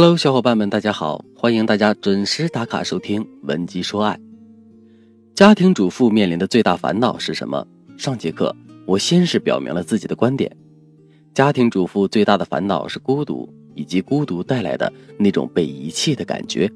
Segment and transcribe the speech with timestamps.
[0.00, 1.24] Hello，小伙伴们，大家好！
[1.34, 4.14] 欢迎大家准时打卡收听《文姬说爱》。
[5.34, 7.66] 家庭主妇面临的最大烦恼是什么？
[7.96, 8.54] 上节课
[8.86, 10.56] 我先是表明了自己的观点：
[11.34, 16.70] 家庭主妇最大的烦恼是孤独，以及孤独带来的那种被遗弃的感觉。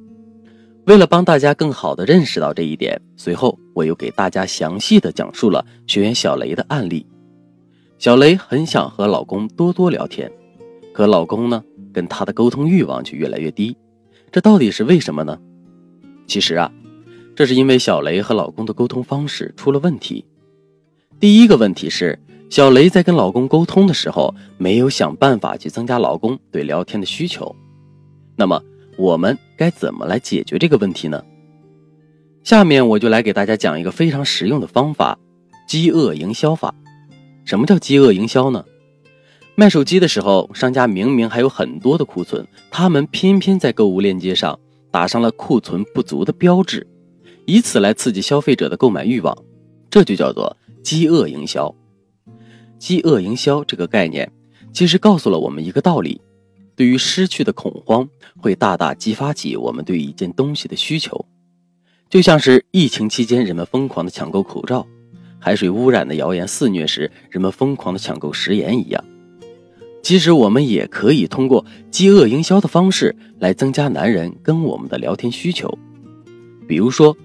[0.87, 7.07] 为了帮大家更好的认识到这一点，随后我又给大家详细的讲述了学员小雷的案例。
[7.99, 10.29] 小雷很想和老公多多聊天，
[10.93, 11.63] 可老公呢，
[11.93, 13.77] 跟他的沟通欲望却越来越低。
[14.31, 15.39] 这到底是为什么呢？
[16.27, 16.73] 其实啊，
[17.37, 20.25] 这是因为小雷和老公的沟通方式出了问题。
[21.21, 22.19] 第一个问题是，
[22.49, 27.55] 小雷在跟老公沟通的时候，没有想办法去增加老公对聊天的需求。
[28.37, 28.63] 那么，
[28.97, 31.23] 我们该怎么来解决这个问题呢？
[32.43, 35.17] 下面我就来给大家讲一个非常实用的方法——
[35.69, 36.75] 饥饿营销法。
[37.45, 38.65] 什么叫饥饿营销呢？
[39.55, 44.59] 卖手机的时候，商家明明还有很多的库存，他们偏偏在购物链接上
[44.91, 46.87] 打上了库存不足的标志，
[47.45, 49.37] 以此来刺激消费者的购买欲望，
[49.91, 51.75] 这就叫做饥饿营销。
[52.79, 54.33] 饥饿营销这个概念，
[54.73, 56.21] 其实告诉了我们一个道理：
[56.75, 61.27] 对于失去的恐慌，会大大激发起我们对一件东西的需求，
[62.09, 64.87] 就像是疫情期间人们疯狂的抢购口罩。
[65.39, 69.05] 海水污染的谣言肆虐时，人们疯狂的抢购食盐一样。
[70.03, 75.79] 其实我们也可以通过饥饿营销的方式来增加男人跟我们的聊天需求。
[76.67, 77.17] 比如说，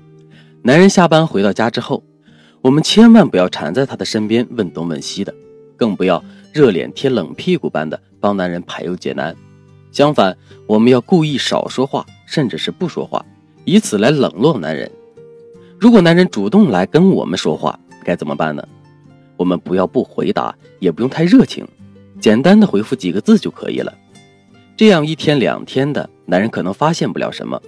[0.61, 2.03] 男人下班回到家之后，
[2.61, 5.33] 我们千万不要缠在他的身边问东问西的，
[5.75, 9.35] 更不要热脸贴冷屁股般的帮男人排忧解难。
[9.91, 13.25] 相反，我们要故意少说话，甚至是不说话，
[13.65, 14.91] 以此来冷落男人。
[15.79, 18.67] 如果男人主动来跟我们说话，该怎么办呢？
[19.35, 21.67] 我们不要不回答，也不用太热情，
[22.19, 23.93] 简单的回复几个字就可以了。
[24.75, 27.61] 这样一天两天的，男人可能发现不了什么，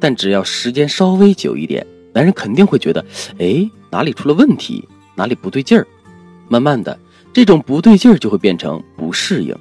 [0.00, 3.04] 但只要时间稍微久一点，男人肯定会觉得，
[3.38, 5.86] 哎，哪里出了问题，哪里不对劲儿。
[6.48, 6.98] 慢慢的，
[7.32, 9.54] 这种不对劲儿就会变成不适应。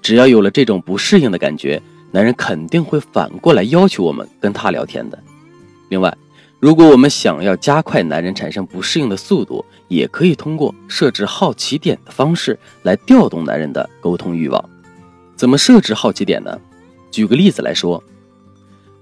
[0.00, 5.22] 只要有了这种不适应的感觉，男人肯定会反过来要求我们跟他聊天的。
[5.90, 6.16] 另外，
[6.60, 14.62] 如果我们想要加快男人产生不适应的速度，也可以通过设置好奇点的方式来调动男人的沟通欲望。
[15.34, 16.60] 怎么设置好奇点呢？
[17.10, 18.04] 举个例子来说，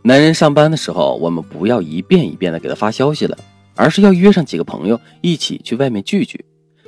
[0.03, 3.37] 男人上班的时候，我们不要一遍一遍的给他发消息了，
[3.75, 6.45] 而是要约上几个朋友一起去外面聚聚。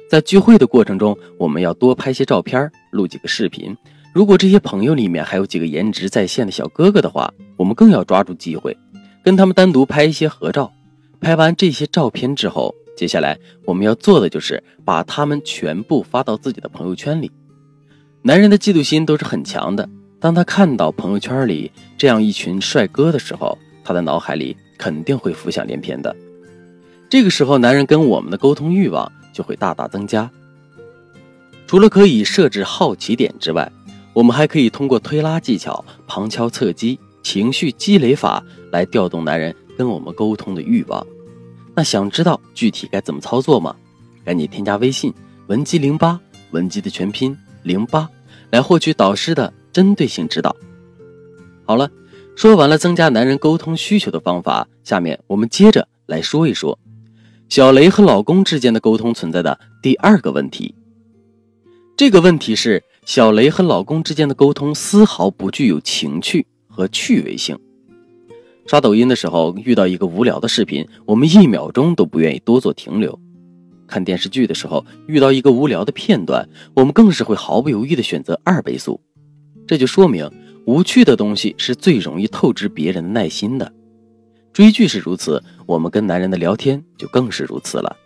[0.09, 3.77] 在聚会的过程中，我们要多拍些照片，录几个视频。
[4.15, 8.77] 如果这些朋友里面还有几个颜值在线的小哥哥的话，我们更要抓住机会。
[9.23, 10.73] 跟他们单独拍一些合照，
[11.21, 17.31] 拍完这些照片之后，接下来我们要做的就是把他们全部发到自己的朋友圈里。
[18.23, 19.89] 男人的嫉妒心都是很强的，
[20.19, 26.15] 当他看到朋友圈里这样一群帅哥的时候，他的脑海里肯定会浮想联翩的。
[27.11, 30.31] 这个时候，男人跟我们的沟通欲望就会大大增加。
[31.67, 33.71] 除了可以设置好奇点之外，
[34.13, 36.99] 我们还可以通过推拉技巧、旁敲侧击。
[37.23, 41.07] 情绪积累法来调动男人跟我们沟通的欲望。
[41.75, 43.75] 那想知道具体该怎么操作吗？
[44.25, 45.13] 赶紧添加微信
[45.49, 46.21] 文姬零八，
[46.51, 48.09] 文姬的全拼零八，
[48.51, 50.55] 来获取导师的针对性指导。
[51.65, 51.91] 好了，
[52.37, 56.79] 说完了增加男人沟通需求的方法，下面我们接着来说一说
[57.49, 60.75] 小雷和老公之间的沟通存在的第二个问题。
[61.97, 66.47] 这个问题是小雷和老公之间的沟通丝毫不具有情趣。
[66.73, 67.59] 和趣味性。
[68.67, 73.13] 刷抖音的时候遇到一个无聊的视频，我们一秒钟都不愿意多做停留；
[73.87, 79.01] 看电视剧的时候遇到一个无聊的片段，我们更是会毫不犹豫地选择二倍速。
[79.67, 80.31] 这就说明
[80.67, 83.73] 无趣的东西是最容易透支别人的耐心的。
[84.53, 87.97] 追剧是如此，我们跟男人的聊天就更是如此了。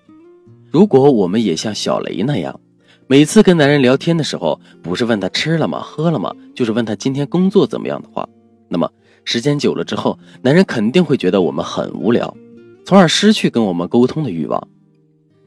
[0.70, 2.58] 如果我们也像小雷那样，
[3.06, 8.28] 每次跟男人聊天的时候，不是问他吃了吗、喝了吗，就是问他今天工作怎么样的话。
[8.68, 8.90] 那么
[9.24, 12.36] 时间久了之后，男人肯定会觉得我们很无聊，
[12.84, 14.68] 从而失去跟我们沟通的欲望。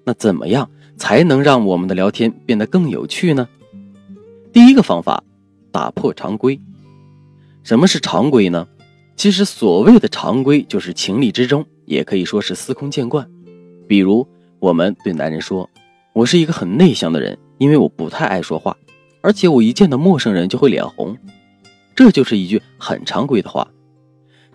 [0.04, 3.48] 那怎么样才能让我们的聊天变得更有趣呢？
[4.52, 5.24] 第一个方法，
[5.72, 6.60] 打破常规。
[7.64, 8.68] 什么是常规呢？
[9.16, 13.30] 其实所谓的常规就是情理之中，也可以说是司空见惯。
[13.88, 14.28] 比如
[14.60, 15.70] 我们对男人说
[16.14, 18.76] ：“我是一个很内向的人，因为我不太爱说话，
[19.22, 21.18] 而且我一见到陌生人就会脸红。”
[21.98, 23.68] 这就是一句很常规的话，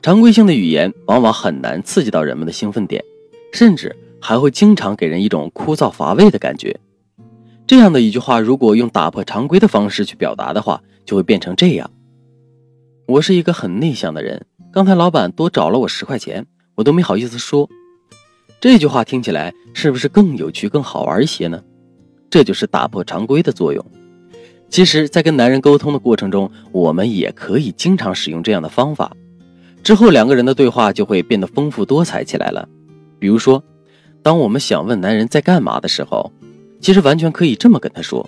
[0.00, 3.02] 常规性的语言往往很难刺激到人们的兴奋点，
[3.52, 6.78] 甚至还会经常给人一种枯燥乏味的感觉。
[7.66, 11.90] 这样的一句话，如果用打破常规的方式去表达的话，就会变成这样：
[13.08, 16.46] 我是一个很内向的人，刚才老板多找了我十块钱，
[16.76, 17.68] 我都没好意思说。
[18.60, 21.60] 这句话听起来是不是更有趣、更好玩一些呢？
[22.30, 23.84] 这就是打破常规的作用。
[24.72, 29.14] 其实，在跟男人沟通的过程中，我们也可以经常使用这样的方法，
[29.82, 32.66] 之后两个人的对话就会变得丰富多彩起来了。
[33.18, 33.62] 比如说，
[34.22, 36.32] 当我们想问男人在干嘛的时候，
[36.80, 38.26] 其实完全可以这么跟他说：“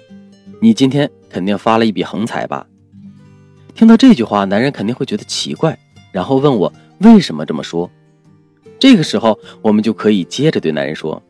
[0.60, 2.66] 你今天肯定发了一笔横财吧？”
[3.74, 5.78] 听到这句话，男人肯定会觉得奇怪，
[6.12, 7.90] 然后问我为什么这么说。
[8.78, 11.22] 这个时候，我们就可以接着对男人说：“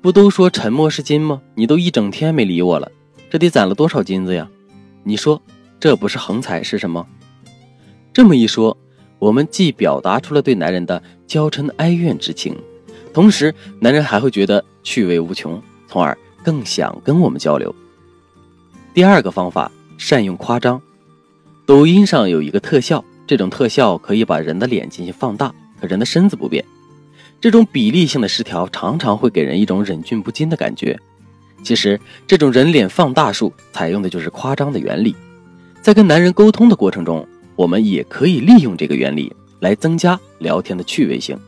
[0.00, 1.42] 不都说沉默是金吗？
[1.56, 2.88] 你都一整天没理我了，
[3.28, 4.48] 这得攒了多少金子呀？”
[5.02, 5.40] 你说
[5.78, 7.06] 这不是横财是什么？
[8.12, 8.76] 这么一说，
[9.18, 12.56] 我们既表达出了对男人的娇嗔哀怨之情，
[13.12, 17.74] 同时男人还会觉得趣味无穷，从而更想跟我们交流。
[18.92, 20.80] 第二个方法，善用夸张。
[21.64, 26.64] 抖音上有一个特效，这种特效可以把人的脸进行放大，可人的身子不变。
[27.40, 30.98] 这种比例性的失调常常会给人一种忍俊不禁的感觉。
[31.62, 35.14] 其实，这种人脸放大术采用的就是夸张的原理。
[35.82, 37.26] 在跟男人沟通的过程中，
[37.56, 41.38] 我们也可以利用这个原理来增加聊天的趣味性。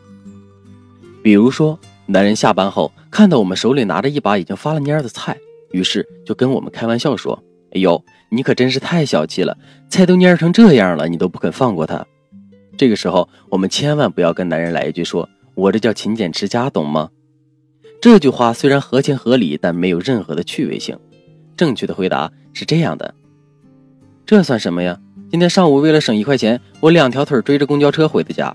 [1.23, 5.37] 比如说，男人下班后看到我们手里拿着一把已经发了蔫的菜，
[5.71, 7.43] 于是就跟我们开玩笑说
[7.73, 9.57] ：“哎呦，你可真是太小气了，
[9.89, 12.05] 菜都蔫成这样了，你都不肯放过他。”
[12.77, 17.11] 这个时候，我们千万不要跟男人来一句说：“我这叫勤俭持家，懂吗？”
[18.03, 20.99] 这句话虽然合情合理，但没有任何的趣味性。
[21.57, 23.15] 正确的回答是这样的：
[24.27, 24.99] 这算什么呀？
[25.31, 28.53] 今天上午为了省一块钱，我两条腿追着公交车回的家。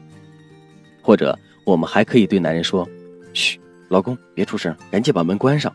[1.01, 2.85] 或者，我们还可以对男人说
[3.31, 3.57] ：“嘘，
[3.87, 5.73] 老公，别出声，赶紧把门关上。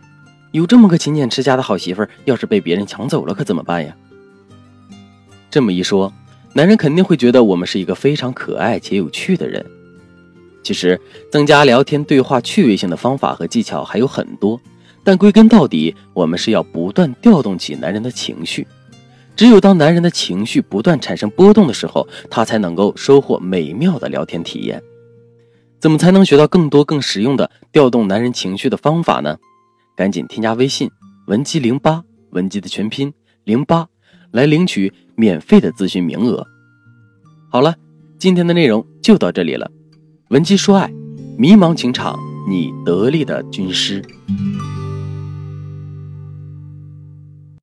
[0.51, 3.97] 有这么个勤俭持家的好媳妇，要是被别人抢走了，可怎么办呀？”
[5.51, 6.13] 这么一说，
[6.53, 9.65] 男人肯定会觉得我们是一个非常可爱且有趣的人。
[10.63, 11.01] 其实，
[11.31, 14.61] 增加聊天对话趣味性的方法和技巧还有很多，
[15.03, 18.67] 但归根到底，我们是要不断调动起男人的情绪。
[19.35, 24.81] 只有当男人的情绪不断产生波动的时候，他才能够收获美妙的聊天体验。
[25.81, 29.37] 怎么才能学到更多更实用的调动男人情绪的方法呢？
[29.97, 30.89] 赶紧添加微信
[31.27, 33.13] 文姬零八，文姬的全拼
[33.45, 33.89] 零八，
[34.31, 36.47] 来领取免费的咨询名额。
[37.51, 37.75] 好了，
[38.19, 39.69] 今天的内容就到这里了。
[40.33, 40.91] 文姬说爱，
[41.37, 42.19] 迷茫情场，
[42.49, 44.03] 你得力的军师。